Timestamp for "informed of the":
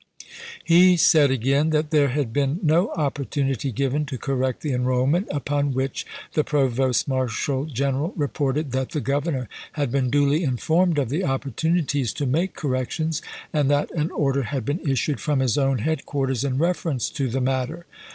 10.43-11.23